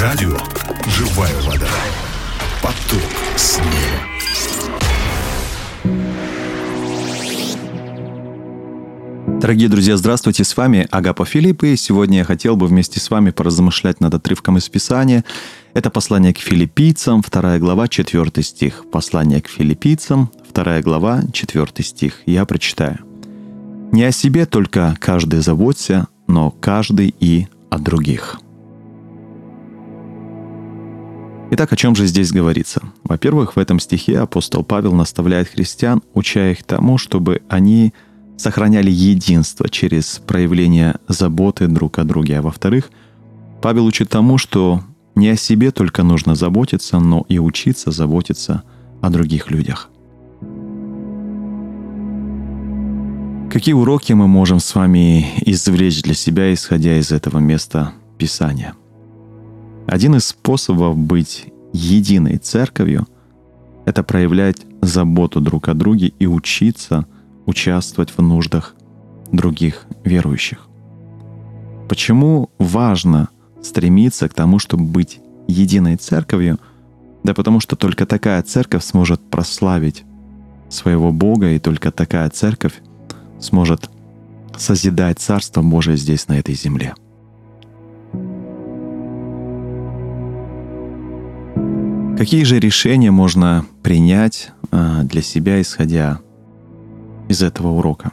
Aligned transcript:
Радио 0.00 0.34
«Живая 0.86 1.34
вода». 1.42 1.68
Поток 2.62 3.02
снега. 3.36 3.68
Дорогие 9.38 9.68
друзья, 9.68 9.98
здравствуйте, 9.98 10.44
с 10.44 10.56
вами 10.56 10.88
Агапа 10.90 11.26
Филипп, 11.26 11.64
и 11.64 11.76
сегодня 11.76 12.18
я 12.18 12.24
хотел 12.24 12.56
бы 12.56 12.66
вместе 12.66 12.98
с 12.98 13.10
вами 13.10 13.30
поразмышлять 13.30 14.00
над 14.00 14.14
отрывком 14.14 14.56
из 14.56 14.70
Писания. 14.70 15.22
Это 15.74 15.90
послание 15.90 16.32
к 16.32 16.38
филиппийцам, 16.38 17.22
2 17.22 17.58
глава, 17.58 17.86
4 17.86 18.42
стих. 18.42 18.86
Послание 18.90 19.42
к 19.42 19.48
филиппийцам, 19.48 20.30
2 20.54 20.80
глава, 20.80 21.24
4 21.30 21.66
стих. 21.82 22.22
Я 22.24 22.46
прочитаю. 22.46 23.00
«Не 23.92 24.04
о 24.04 24.12
себе 24.12 24.46
только 24.46 24.96
каждый 24.98 25.40
заботься, 25.40 26.08
но 26.26 26.50
каждый 26.50 27.14
и 27.20 27.48
о 27.68 27.78
других». 27.78 28.40
Итак, 31.52 31.72
о 31.72 31.76
чем 31.76 31.96
же 31.96 32.06
здесь 32.06 32.30
говорится? 32.30 32.80
Во-первых, 33.02 33.56
в 33.56 33.58
этом 33.58 33.80
стихе 33.80 34.20
апостол 34.20 34.62
Павел 34.62 34.92
наставляет 34.92 35.48
христиан, 35.48 36.00
уча 36.14 36.52
их 36.52 36.62
тому, 36.62 36.96
чтобы 36.96 37.42
они 37.48 37.92
сохраняли 38.36 38.90
единство 38.90 39.68
через 39.68 40.22
проявление 40.24 40.96
заботы 41.08 41.66
друг 41.66 41.98
о 41.98 42.04
друге. 42.04 42.38
А 42.38 42.42
во-вторых, 42.42 42.90
Павел 43.60 43.84
учит 43.86 44.08
тому, 44.08 44.38
что 44.38 44.82
не 45.16 45.28
о 45.28 45.36
себе 45.36 45.72
только 45.72 46.04
нужно 46.04 46.36
заботиться, 46.36 47.00
но 47.00 47.26
и 47.28 47.40
учиться 47.40 47.90
заботиться 47.90 48.62
о 49.00 49.10
других 49.10 49.50
людях. 49.50 49.90
Какие 53.50 53.74
уроки 53.74 54.12
мы 54.12 54.28
можем 54.28 54.60
с 54.60 54.72
вами 54.76 55.26
извлечь 55.44 56.02
для 56.02 56.14
себя, 56.14 56.54
исходя 56.54 56.96
из 56.96 57.10
этого 57.10 57.38
места 57.38 57.92
Писания? 58.18 58.74
Один 59.90 60.14
из 60.14 60.26
способов 60.26 60.96
быть 60.96 61.46
единой 61.72 62.38
церковью— 62.38 63.08
это 63.86 64.04
проявлять 64.04 64.58
заботу 64.82 65.40
друг 65.40 65.68
о 65.68 65.74
друге 65.74 66.12
и 66.20 66.26
учиться 66.26 67.06
участвовать 67.44 68.16
в 68.16 68.22
нуждах 68.22 68.76
других 69.32 69.86
верующих. 70.04 70.68
Почему 71.88 72.50
важно 72.60 73.30
стремиться 73.62 74.28
к 74.28 74.34
тому, 74.34 74.60
чтобы 74.60 74.84
быть 74.84 75.18
единой 75.48 75.96
церковью? 75.96 76.60
Да 77.24 77.34
потому 77.34 77.58
что 77.58 77.74
только 77.74 78.06
такая 78.06 78.40
церковь 78.44 78.84
сможет 78.84 79.20
прославить 79.28 80.04
своего 80.68 81.10
Бога, 81.10 81.50
и 81.50 81.58
только 81.58 81.90
такая 81.90 82.30
церковь 82.30 82.74
сможет 83.40 83.90
созидать 84.56 85.18
Царство 85.18 85.62
Божие 85.62 85.96
здесь, 85.96 86.28
на 86.28 86.38
этой 86.38 86.54
земле. 86.54 86.94
Какие 92.20 92.44
же 92.44 92.60
решения 92.60 93.10
можно 93.10 93.64
принять 93.82 94.52
а, 94.70 95.04
для 95.04 95.22
себя, 95.22 95.58
исходя 95.58 96.20
из 97.28 97.42
этого 97.42 97.68
урока? 97.68 98.12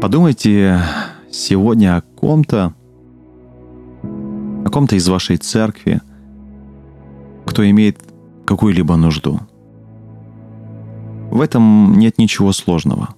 Подумайте 0.00 0.80
сегодня 1.30 1.98
о 1.98 2.00
ком-то, 2.00 2.72
о 4.02 4.70
ком-то 4.70 4.96
из 4.96 5.06
вашей 5.06 5.36
церкви, 5.36 6.00
кто 7.44 7.68
имеет 7.68 7.98
какую-либо 8.46 8.96
нужду. 8.96 9.40
В 11.30 11.42
этом 11.42 11.98
нет 11.98 12.16
ничего 12.16 12.52
сложного. 12.52 13.10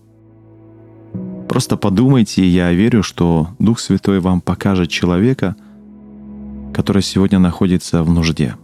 Просто 1.48 1.76
подумайте, 1.76 2.42
и 2.42 2.48
я 2.48 2.72
верю, 2.72 3.04
что 3.04 3.50
Дух 3.60 3.78
Святой 3.78 4.18
вам 4.18 4.40
покажет 4.40 4.90
человека– 4.90 5.54
который 6.78 7.02
сегодня 7.02 7.40
находится 7.40 8.04
в 8.04 8.10
нужде. 8.10 8.54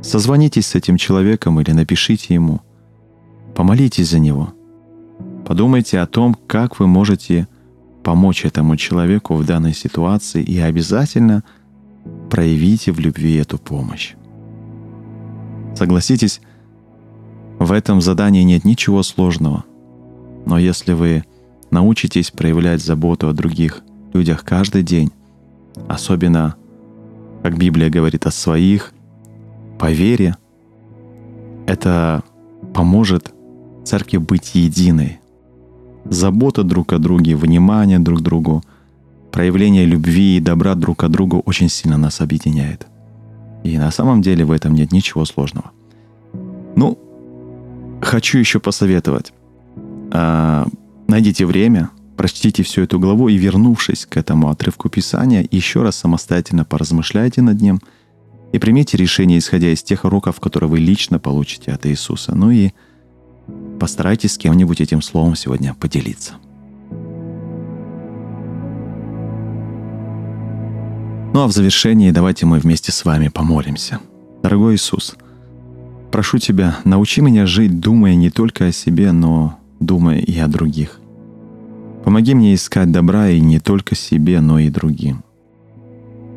Созвонитесь 0.00 0.68
с 0.68 0.74
этим 0.74 0.96
человеком 0.96 1.60
или 1.60 1.70
напишите 1.72 2.32
ему. 2.32 2.62
Помолитесь 3.54 4.08
за 4.08 4.18
него. 4.18 4.54
Подумайте 5.44 6.00
о 6.00 6.06
том, 6.06 6.34
как 6.46 6.80
вы 6.80 6.86
можете 6.86 7.48
помочь 8.02 8.46
этому 8.46 8.78
человеку 8.78 9.34
в 9.34 9.44
данной 9.44 9.74
ситуации 9.74 10.42
и 10.42 10.58
обязательно 10.58 11.44
проявите 12.30 12.92
в 12.92 12.98
любви 12.98 13.36
эту 13.36 13.58
помощь. 13.58 14.14
Согласитесь, 15.76 16.40
в 17.58 17.72
этом 17.72 18.00
задании 18.00 18.42
нет 18.42 18.64
ничего 18.64 19.02
сложного. 19.02 19.64
Но 20.46 20.58
если 20.58 20.94
вы 20.94 21.24
научитесь 21.70 22.30
проявлять 22.30 22.82
заботу 22.82 23.28
о 23.28 23.34
других 23.34 23.82
людях 24.14 24.44
каждый 24.44 24.82
день, 24.82 25.12
особенно 25.88 26.56
как 27.42 27.58
Библия 27.58 27.90
говорит 27.90 28.26
о 28.26 28.30
своих, 28.30 28.92
по 29.78 29.90
вере, 29.90 30.36
это 31.66 32.22
поможет 32.74 33.32
церкви 33.84 34.18
быть 34.18 34.54
единой. 34.54 35.18
Забота 36.04 36.62
друг 36.62 36.92
о 36.92 36.98
друге, 36.98 37.36
внимание 37.36 37.98
друг 37.98 38.20
к 38.20 38.22
другу, 38.22 38.62
проявление 39.30 39.84
любви 39.84 40.36
и 40.36 40.40
добра 40.40 40.74
друг 40.74 40.98
к 40.98 41.08
другу 41.08 41.40
очень 41.46 41.68
сильно 41.68 41.96
нас 41.96 42.20
объединяет. 42.20 42.86
И 43.64 43.78
на 43.78 43.90
самом 43.90 44.22
деле 44.22 44.44
в 44.44 44.50
этом 44.50 44.74
нет 44.74 44.92
ничего 44.92 45.24
сложного. 45.24 45.70
Ну, 46.76 46.98
хочу 48.00 48.38
еще 48.38 48.58
посоветовать. 48.60 49.32
А, 50.12 50.66
найдите 51.08 51.46
время, 51.46 51.90
Прочтите 52.22 52.62
всю 52.62 52.82
эту 52.82 53.00
главу 53.00 53.28
и, 53.28 53.36
вернувшись 53.36 54.06
к 54.06 54.16
этому 54.16 54.48
отрывку 54.48 54.88
Писания, 54.88 55.44
еще 55.50 55.82
раз 55.82 55.96
самостоятельно 55.96 56.64
поразмышляйте 56.64 57.42
над 57.42 57.60
ним 57.60 57.80
и 58.52 58.60
примите 58.60 58.96
решение, 58.96 59.40
исходя 59.40 59.72
из 59.72 59.82
тех 59.82 60.04
уроков, 60.04 60.38
которые 60.38 60.70
вы 60.70 60.78
лично 60.78 61.18
получите 61.18 61.72
от 61.72 61.84
Иисуса. 61.84 62.36
Ну 62.36 62.52
и 62.52 62.70
постарайтесь 63.80 64.34
с 64.34 64.38
кем-нибудь 64.38 64.80
этим 64.80 65.02
словом 65.02 65.34
сегодня 65.34 65.74
поделиться. 65.74 66.34
Ну 71.34 71.40
а 71.40 71.48
в 71.48 71.50
завершении 71.50 72.12
давайте 72.12 72.46
мы 72.46 72.60
вместе 72.60 72.92
с 72.92 73.04
вами 73.04 73.30
помолимся. 73.30 73.98
Дорогой 74.44 74.76
Иисус, 74.76 75.16
прошу 76.12 76.38
Тебя, 76.38 76.78
научи 76.84 77.20
меня 77.20 77.46
жить, 77.46 77.80
думая 77.80 78.14
не 78.14 78.30
только 78.30 78.66
о 78.66 78.72
себе, 78.72 79.10
но 79.10 79.58
думая 79.80 80.20
и 80.20 80.38
о 80.38 80.46
других. 80.46 81.00
Помоги 82.04 82.34
мне 82.34 82.54
искать 82.54 82.90
добра 82.90 83.28
и 83.28 83.40
не 83.40 83.60
только 83.60 83.94
себе, 83.94 84.40
но 84.40 84.58
и 84.58 84.70
другим. 84.70 85.22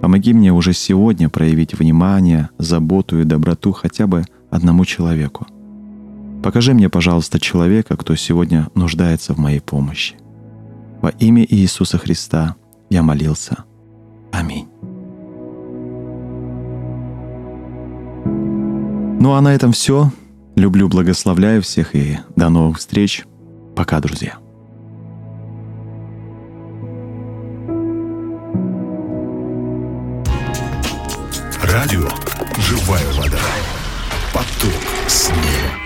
Помоги 0.02 0.34
мне 0.34 0.54
уже 0.54 0.74
сегодня 0.74 1.30
проявить 1.30 1.74
внимание, 1.74 2.50
заботу 2.60 3.20
и 3.20 3.24
доброту 3.24 3.72
хотя 3.72 4.06
бы 4.06 4.24
одному 4.52 4.86
человеку. 4.86 5.48
Покажи 6.44 6.74
мне, 6.76 6.90
пожалуйста, 6.90 7.40
человека, 7.40 7.98
кто 7.98 8.16
сегодня 8.16 8.70
нуждается 8.76 9.34
в 9.34 9.40
моей 9.40 9.62
помощи. 9.62 10.16
Во 11.02 11.10
имя 11.10 11.44
Иисуса 11.50 11.98
Христа 11.98 12.56
я 12.92 13.02
молился. 13.02 13.64
Аминь. 14.32 14.68
Ну 19.20 19.34
а 19.34 19.42
на 19.42 19.56
этом 19.56 19.72
все. 19.72 20.12
Люблю, 20.56 20.88
благословляю 20.88 21.64
всех 21.64 21.96
и 21.96 22.20
до 22.36 22.50
новых 22.50 22.78
встреч. 22.78 23.26
Пока, 23.76 24.00
друзья. 24.00 24.45
Радио 31.76 32.08
«Живая 32.58 33.12
вода». 33.12 33.38
Поток 34.34 34.72
снега. 35.10 35.85